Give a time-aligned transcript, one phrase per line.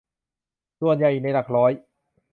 [0.79, 1.71] ส่วนใหญ่อยู่ในหลักร้อย